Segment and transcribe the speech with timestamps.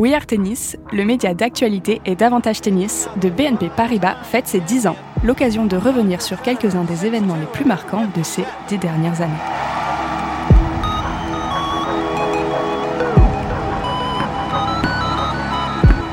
[0.00, 4.86] We Are Tennis, le média d'actualité et d'avantage tennis de BNP Paribas fête ses 10
[4.86, 9.20] ans, l'occasion de revenir sur quelques-uns des événements les plus marquants de ces 10 dernières
[9.20, 9.34] années.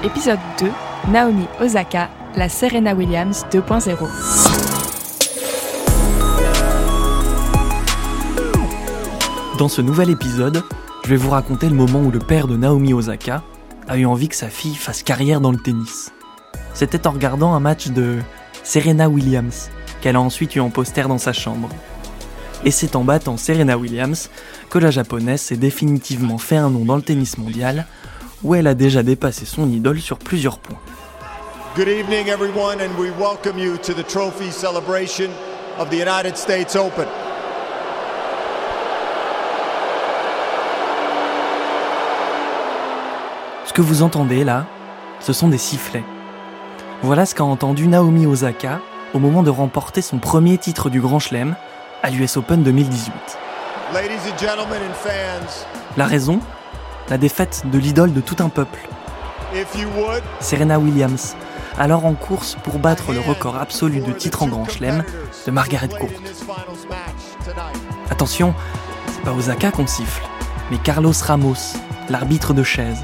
[0.03, 0.69] Épisode 2,
[1.09, 3.95] Naomi Osaka, la Serena Williams 2.0.
[9.57, 10.61] Dans ce nouvel épisode,
[11.05, 13.43] je vais vous raconter le moment où le père de Naomi Osaka
[13.87, 16.11] a eu envie que sa fille fasse carrière dans le tennis.
[16.73, 18.17] C'était en regardant un match de
[18.63, 19.69] Serena Williams,
[20.01, 21.69] qu'elle a ensuite eu en poster dans sa chambre.
[22.65, 24.29] Et c'est en battant Serena Williams
[24.69, 27.85] que la japonaise s'est définitivement fait un nom dans le tennis mondial,
[28.43, 30.79] où elle a déjà dépassé son idole sur plusieurs points.
[31.75, 35.29] Good evening, everyone, and we welcome you to the trophy celebration
[35.79, 37.07] of the United States Open.
[43.77, 44.65] Que vous entendez là,
[45.19, 46.03] ce sont des sifflets.
[47.03, 48.79] Voilà ce qu'a entendu Naomi Osaka
[49.13, 51.55] au moment de remporter son premier titre du Grand Chelem
[52.01, 53.13] à l'US Open 2018.
[53.93, 56.39] Ladies and gentlemen and fans, La raison
[57.11, 58.79] La défaite de l'idole de tout un peuple,
[60.39, 61.35] Serena Williams,
[61.77, 65.03] alors en course pour battre le record absolu de titres en Grand Chelem
[65.45, 66.09] de Margaret Court.
[68.09, 68.55] Attention,
[69.05, 70.23] c'est pas Osaka qu'on siffle,
[70.71, 71.77] mais Carlos Ramos,
[72.09, 73.03] l'arbitre de chaise.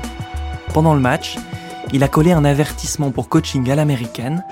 [0.74, 1.36] Pendant le match,
[1.94, 4.44] il a collé un avertissement pour coaching à l'américaine,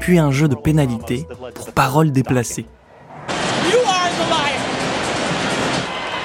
[0.00, 2.66] puis un jeu de pénalité pour paroles déplacées.
[3.70, 4.58] You are the liar.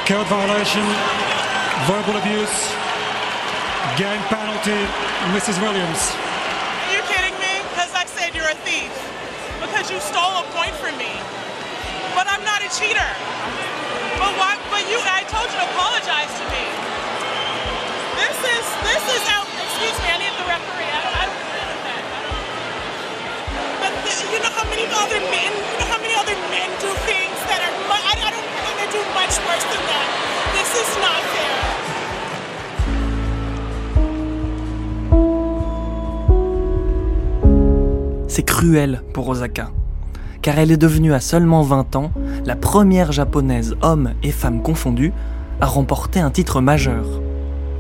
[0.08, 0.82] Code violation,
[1.86, 2.74] verbal abuse,
[4.00, 4.74] gang penalty,
[5.36, 5.62] Mrs.
[5.62, 6.16] Williams.
[6.90, 7.62] Are you kidding me?
[7.70, 8.90] Because I said you're a thief.
[9.62, 11.14] Because you stole a point from me.
[12.16, 13.12] But I'm not a cheater.
[14.18, 14.58] But why?
[14.74, 16.66] But you, I told you to apologize to me.
[18.18, 19.35] This is, this is.
[19.86, 20.90] Excuse me, I need the referee.
[20.98, 22.04] I I don't agree with that.
[23.82, 26.90] But th- you know how many other men, you know how many other men do
[27.06, 30.08] things that are, I, I don't think they do much worse than that.
[30.58, 31.54] This is not fair.
[38.28, 39.70] C'est cruel pour Osaka,
[40.42, 42.12] car elle est devenue à seulement 20 ans
[42.44, 45.14] la première japonaise, homme et femme confondus,
[45.62, 47.06] à remporter un titre majeur.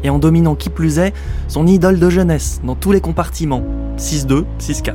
[0.03, 1.13] Et en dominant qui plus est
[1.47, 3.63] son idole de jeunesse dans tous les compartiments,
[3.97, 4.93] 6-2, 6-4.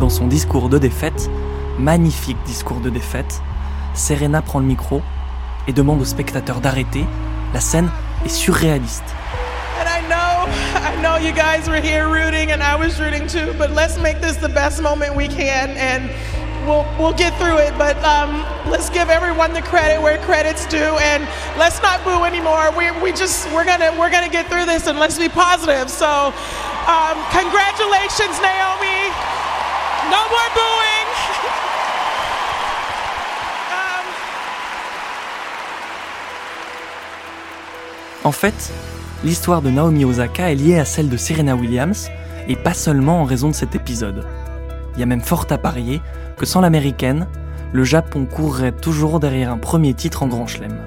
[0.00, 1.30] Dans son discours de défaite,
[1.78, 3.40] magnifique discours de défaite,
[3.94, 5.02] Serena prend le micro
[5.68, 7.04] et demande aux spectateurs d'arrêter.
[7.54, 7.88] La scène
[8.24, 9.04] est surréaliste.
[9.80, 13.52] And I know, I know you guys were here rooting, and I was rooting too.
[13.58, 16.10] But let's make this the best moment we can, and
[16.66, 17.72] we'll we'll get through it.
[17.78, 22.70] But um, let's give everyone the credit where credit's due, and let's not boo anymore.
[22.76, 25.88] We we just we're gonna we're gonna get through this, and let's be positive.
[25.88, 26.32] So,
[26.86, 29.10] um, congratulations, Naomi.
[30.10, 31.06] No more booing.
[33.78, 34.04] um,
[38.24, 38.72] En fait,
[39.24, 42.10] l'histoire de Naomi Osaka est liée à celle de Serena Williams,
[42.48, 44.24] et pas seulement en raison de cet épisode.
[44.96, 46.00] Il y a même fort à parier
[46.38, 47.26] que sans l'américaine,
[47.72, 50.78] le Japon courrait toujours derrière un premier titre en Grand Chelem.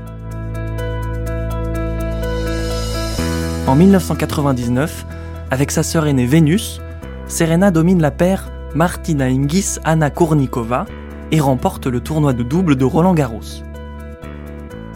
[3.68, 5.06] En 1999,
[5.52, 6.82] avec sa sœur aînée Vénus,
[7.28, 10.86] Serena domine la paire Martina Hingis Anna Kournikova
[11.32, 13.64] et remporte le tournoi de double de Roland Garros.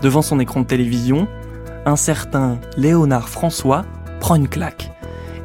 [0.01, 1.27] Devant son écran de télévision,
[1.85, 3.85] un certain Léonard François
[4.19, 4.91] prend une claque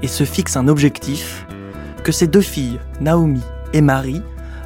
[0.00, 1.46] et se fixe un objectif
[2.02, 3.42] que ses deux filles, Naomi
[3.72, 4.22] et Marie,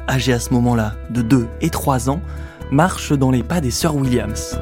[0.07, 2.21] âgées à ce moment-là de 2 et 3 ans,
[2.71, 4.59] marchent dans les pas des sœurs Williams.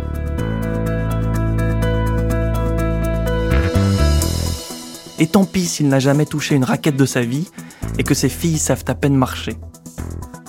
[5.19, 7.47] Et tant pis s'il n'a jamais touché une raquette de sa vie
[7.99, 9.55] et que ses filles savent à peine marcher.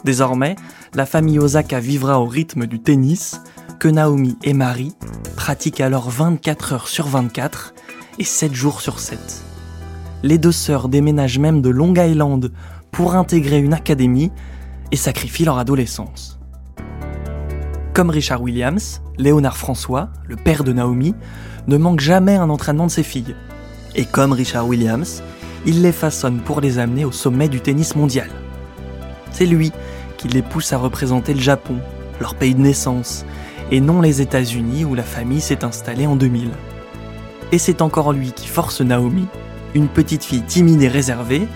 [0.04, 0.56] Désormais,
[0.94, 3.41] la famille Osaka vivra au rythme du tennis
[3.78, 4.94] que Naomi et Marie
[5.36, 7.74] pratiquent alors 24 heures sur 24
[8.19, 9.19] et 7 jours sur 7.
[10.22, 12.50] Les deux sœurs déménagent même de Long Island
[12.92, 14.30] pour intégrer une académie
[14.92, 16.39] et sacrifient leur adolescence.
[17.94, 21.15] Comme Richard Williams, Léonard François, le père de Naomi,
[21.66, 23.34] ne manque jamais un entraînement de ses filles.
[23.94, 25.22] Et comme Richard Williams,
[25.65, 28.28] il les façonne pour les amener au sommet du tennis mondial.
[29.30, 29.72] C'est lui
[30.18, 31.77] qui les pousse à représenter le Japon,
[32.21, 33.24] leur pays de naissance,
[33.71, 36.50] et non les États-Unis où la famille s'est installée en 2000.
[37.53, 39.27] Et c'est encore lui qui force Naomi,
[39.74, 41.48] une petite fille timide et réservée,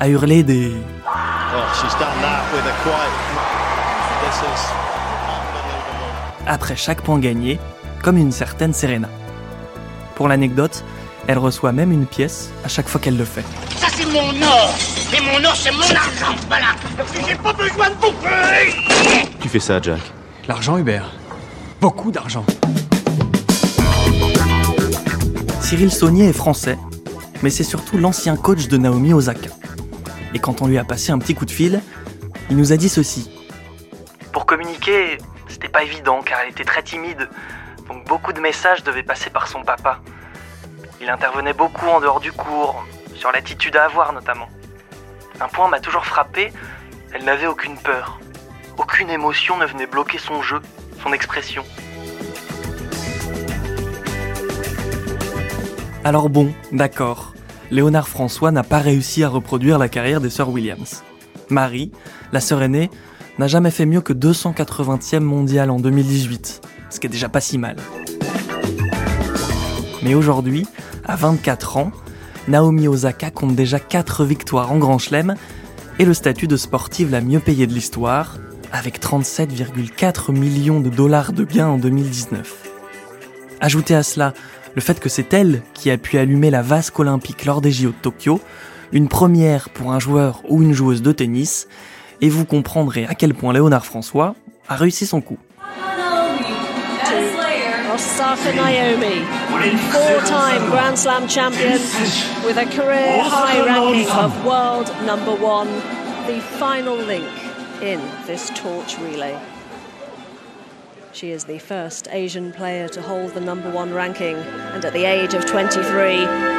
[0.00, 0.72] à hurler des
[1.04, 3.12] Oh, she's done that with a quiet.
[4.22, 4.62] This is
[5.26, 6.46] unbelievable.
[6.46, 7.58] après chaque point gagné,
[8.02, 9.08] comme une certaine Serena.
[10.14, 10.84] Pour l'anecdote,
[11.28, 13.44] Elle reçoit même une pièce à chaque fois qu'elle le fait.
[13.80, 14.72] Ça c'est mon or
[15.10, 16.66] Mais mon or c'est mon argent Voilà
[17.26, 18.76] J'ai pas besoin de bouffer
[19.40, 19.98] Tu fais ça, Jack
[20.46, 21.10] L'argent, Hubert.
[21.80, 22.44] Beaucoup d'argent.
[25.60, 26.78] Cyril Saunier est français,
[27.42, 29.50] mais c'est surtout l'ancien coach de Naomi Osaka.
[30.34, 31.80] Et quand on lui a passé un petit coup de fil,
[32.50, 33.30] il nous a dit ceci.
[34.32, 35.18] Pour communiquer,
[35.48, 37.28] c'était pas évident car elle était très timide,
[37.88, 40.00] donc beaucoup de messages devaient passer par son papa.
[41.00, 42.84] Il intervenait beaucoup en dehors du cours,
[43.14, 44.48] sur l'attitude à avoir notamment.
[45.40, 46.52] Un point m'a toujours frappé,
[47.12, 48.18] elle n'avait aucune peur.
[48.78, 50.60] Aucune émotion ne venait bloquer son jeu,
[51.02, 51.64] son expression.
[56.04, 57.32] Alors bon, d'accord,
[57.70, 61.02] Léonard François n'a pas réussi à reproduire la carrière des sœurs Williams.
[61.50, 61.90] Marie,
[62.32, 62.90] la sœur aînée,
[63.38, 66.60] n'a jamais fait mieux que 280e mondial en 2018,
[66.90, 67.76] ce qui est déjà pas si mal.
[70.02, 70.66] Mais aujourd'hui,
[71.04, 71.90] à 24 ans,
[72.48, 75.34] Naomi Osaka compte déjà 4 victoires en Grand Chelem
[75.98, 78.36] et le statut de sportive la mieux payée de l'histoire,
[78.72, 82.70] avec 37,4 millions de dollars de gains en 2019.
[83.60, 84.34] Ajoutez à cela
[84.76, 87.88] le fait que c'est elle qui a pu allumer la vasque olympique lors des JO
[87.88, 88.40] de Tokyo,
[88.92, 91.66] une première pour un joueur ou une joueuse de tennis,
[92.20, 94.36] et vous comprendrez à quel point Léonard François
[94.68, 95.38] a réussi son coup.
[97.94, 99.24] Osaka Naomi,
[99.90, 101.80] four-time Grand Slam champion
[102.46, 105.68] with a career high ranking of world number one,
[106.26, 107.24] the final link
[107.80, 109.34] in this torch relay.
[111.16, 114.36] She is the first Asian player to hold the number one ranking,
[114.74, 115.80] and at the age of 23,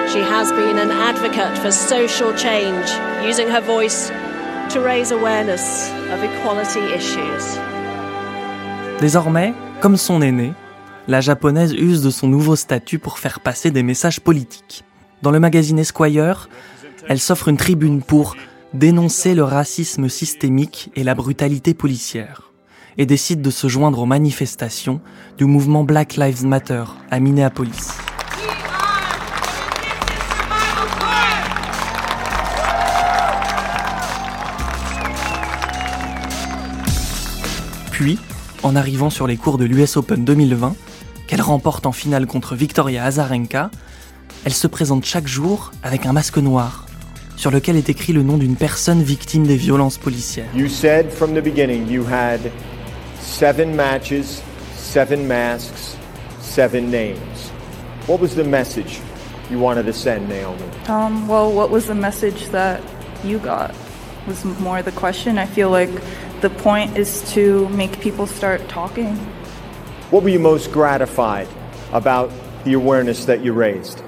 [0.10, 2.90] she has been an advocate for social change,
[3.24, 4.10] using her voice
[4.74, 7.60] to raise awareness of equality issues.
[9.00, 10.54] Désormais, comme son aîné,
[11.08, 14.84] la japonaise use de son nouveau statut pour faire passer des messages politiques.
[15.22, 16.50] Dans le magazine Esquire,
[17.08, 18.36] elle s'offre une tribune pour
[18.74, 22.47] dénoncer le racisme systémique et la brutalité policière
[22.98, 25.00] et décide de se joindre aux manifestations
[25.38, 27.92] du mouvement Black Lives Matter à Minneapolis.
[37.92, 38.20] Puis,
[38.62, 40.76] en arrivant sur les cours de l'US Open 2020,
[41.28, 43.72] qu'elle remporte en finale contre Victoria Azarenka,
[44.46, 46.86] elle se présente chaque jour avec un masque noir,
[47.36, 50.46] sur lequel est écrit le nom d'une personne victime des violences policières.
[53.20, 54.42] Seven matches,
[54.74, 55.98] seven masks,
[56.40, 57.50] seven names.
[58.08, 59.00] What was the message
[59.50, 60.64] you wanted to send, Naomi?
[60.88, 62.82] Um, well, what was the message that
[63.24, 63.76] you got?
[64.28, 65.38] Was more the question.
[65.38, 65.90] I feel like
[66.42, 69.16] the point is to make people start talking.
[70.10, 71.48] What were you most gratified
[71.92, 72.32] about
[72.64, 74.02] the awareness that you raised?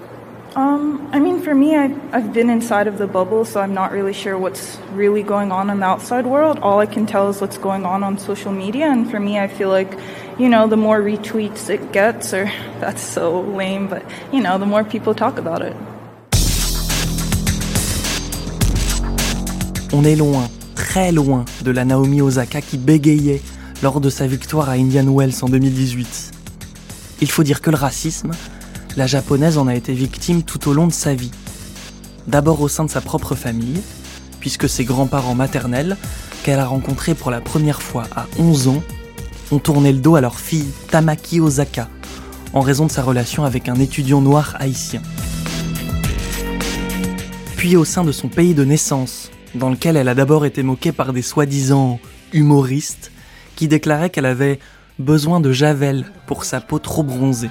[0.56, 3.92] Um, I mean, for me, I, I've been inside of the bubble, so I'm not
[3.92, 6.57] really sure what's really going on in the outside world.
[6.63, 9.48] All I can tell is what's going on on social media, and for me, I
[9.48, 9.96] feel like,
[10.40, 12.46] you know, the more retweets it gets, or
[12.80, 14.04] that's so lame, but,
[14.34, 15.75] you know, the more people talk about it.
[19.94, 23.42] On est loin, très loin de la Naomi Osaka qui bégayait
[23.84, 26.31] lors de sa victoire à Indian Wells en 2018.
[27.22, 28.31] Il faut dire que le racisme,
[29.00, 31.31] la japonaise en a été victime tout au long de sa vie.
[32.28, 33.80] D'abord au sein de sa propre famille,
[34.42, 35.95] puisque ses grands-parents maternels,
[36.44, 38.83] qu'elle a rencontrés pour la première fois à 11 ans,
[39.52, 41.88] ont tourné le dos à leur fille Tamaki Osaka,
[42.52, 45.02] en raison de sa relation avec un étudiant noir haïtien.
[47.56, 50.92] Puis au sein de son pays de naissance, dans lequel elle a d'abord été moquée
[50.92, 52.02] par des soi-disant
[52.33, 53.14] humoristes
[53.56, 54.59] qui déclaraient qu'elle avait
[54.99, 57.49] besoin de javel pour sa peau trop bronzée.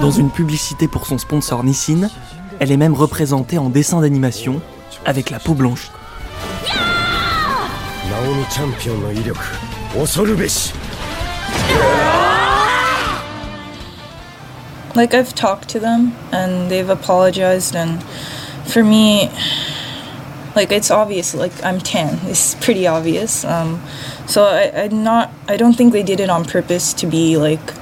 [0.00, 2.10] Dans une publicité pour son sponsor Nissin,
[2.58, 4.60] elle est même représentée en dessin d'animation
[5.06, 5.90] avec la peau blanche.
[14.96, 17.98] Like, I've talked to them, and they've apologized, and
[18.64, 19.28] for me,
[20.54, 22.18] like it's obvious like i'm tan.
[22.24, 23.44] It's pretty obvious.
[23.44, 23.80] Um,
[24.26, 27.74] so I, i'm not i don't think they did it on purpose to be like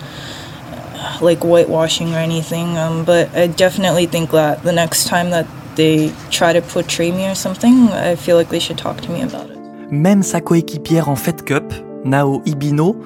[1.21, 2.79] like whitewashing or anything.
[2.79, 7.27] Um, but i definitely think that the next time that they try to portray me
[7.27, 9.59] or something i feel like they should talk to me about it.
[9.91, 11.75] Même sa coéquipière en Fed Cup
[12.05, 12.97] Nao Ibino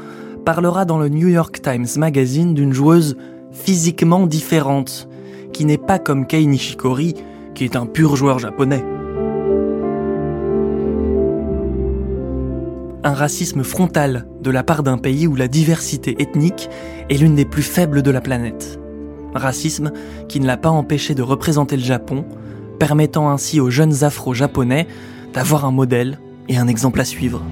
[0.44, 3.16] parlera dans le New York Times Magazine d'une joueuse
[3.50, 5.08] physiquement différente
[5.52, 7.14] qui n'est pas comme Kei Nishikori
[7.54, 8.84] qui est un pur joueur japonais
[13.06, 16.68] un racisme frontal de la part d'un pays où la diversité ethnique
[17.08, 18.80] est l'une des plus faibles de la planète.
[19.32, 19.92] Racisme
[20.28, 22.24] qui ne l'a pas empêché de représenter le Japon,
[22.80, 24.88] permettant ainsi aux jeunes afro-japonais
[25.32, 27.44] d'avoir un modèle et un exemple à suivre.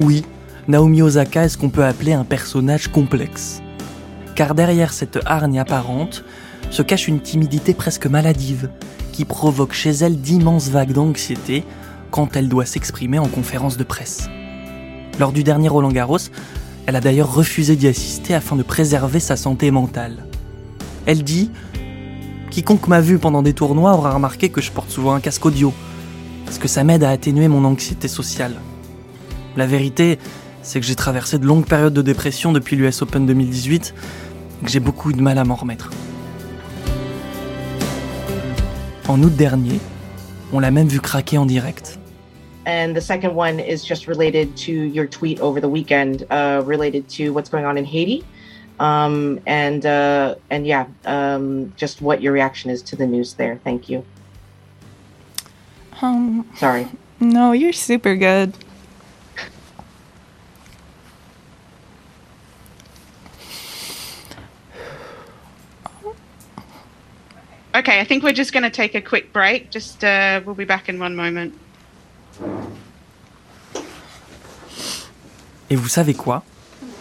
[0.00, 0.24] Oui,
[0.68, 3.60] Naomi Osaka est ce qu'on peut appeler un personnage complexe.
[4.34, 6.24] Car derrière cette hargne apparente
[6.70, 8.70] se cache une timidité presque maladive,
[9.14, 11.62] qui provoque chez elle d'immenses vagues d'anxiété
[12.10, 14.28] quand elle doit s'exprimer en conférence de presse.
[15.20, 16.18] Lors du dernier Roland Garros,
[16.86, 20.26] elle a d'ailleurs refusé d'y assister afin de préserver sa santé mentale.
[21.06, 21.52] Elle dit
[22.50, 25.72] Quiconque m'a vu pendant des tournois aura remarqué que je porte souvent un casque audio,
[26.44, 28.56] parce que ça m'aide à atténuer mon anxiété sociale.
[29.56, 30.18] La vérité,
[30.62, 33.94] c'est que j'ai traversé de longues périodes de dépression depuis l'US Open 2018
[34.60, 35.90] et que j'ai beaucoup de mal à m'en remettre.
[39.06, 39.80] En août dernier,
[40.52, 41.98] on l'a même vu craquer en direct.
[42.66, 47.06] And the second one is just related to your tweet over the weekend, uh, related
[47.10, 48.24] to what's going on in Haiti.
[48.80, 53.60] Um, and uh, and yeah, um, just what your reaction is to the news there.
[53.62, 54.04] Thank you.
[56.00, 56.88] Um, Sorry.
[57.20, 58.54] no, you're super good.
[67.86, 69.70] Okay, I think we're just going to take a quick break.
[69.70, 71.52] Just uh, we'll be back in one moment.
[75.68, 76.42] Et vous savez quoi?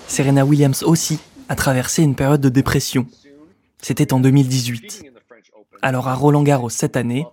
[0.08, 3.08] Serena Williams aussi a traversé une période de dépression.
[3.82, 5.06] C'était en 2018.
[5.82, 7.26] Alors à Roland Garros cette année,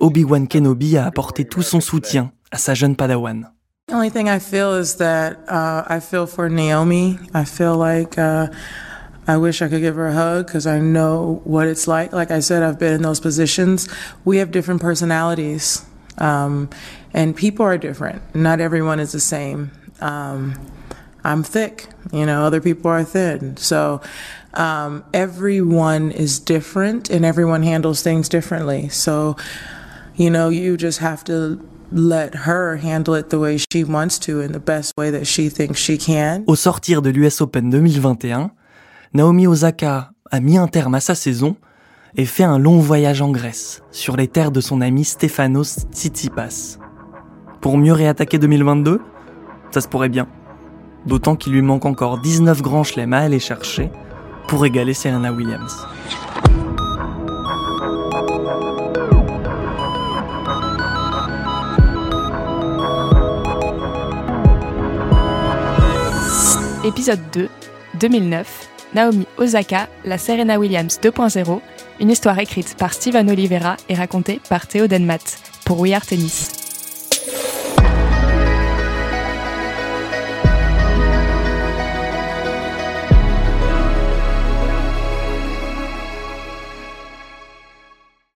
[0.00, 3.50] Obi-Wan Kenobi a apporté tout son soutien à sa jeune padawan.
[3.88, 7.18] The only thing I feel is that uh, I feel for Naomi.
[7.32, 8.48] I feel like uh,
[9.28, 12.12] I wish I could give her a hug because I know what it's like.
[12.12, 13.88] Like I said, I've been in those positions.
[14.24, 15.84] We have different personalities,
[16.16, 16.70] um,
[17.12, 18.34] and people are different.
[18.34, 19.70] Not everyone is the same.
[20.00, 20.54] Um,
[21.24, 23.56] I'm thick, you know, other people are thin.
[23.58, 24.00] So
[24.54, 28.88] um, everyone is different and everyone handles things differently.
[28.88, 29.36] So,
[30.16, 34.40] you know, you just have to let her handle it the way she wants to
[34.40, 36.44] in the best way that she thinks she can.
[36.46, 38.50] Au sortir de l'US Open 2021,
[39.14, 41.56] Naomi Osaka a mis un terme à sa saison
[42.14, 46.78] et fait un long voyage en Grèce, sur les terres de son ami Stefanos Tsitsipas.
[47.62, 49.00] Pour mieux réattaquer 2022
[49.70, 50.26] Ça se pourrait bien.
[51.06, 53.90] D'autant qu'il lui manque encore 19 grands chelems à aller chercher
[54.46, 55.86] pour égaler Serena Williams.
[66.84, 67.48] Épisode 2,
[68.00, 71.60] 2009, Naomi Osaka, la Serena Williams 2.0,
[72.00, 75.18] une histoire écrite par Steven Oliveira et racontée par Théo Denmat
[75.64, 76.67] pour We Are Tennis.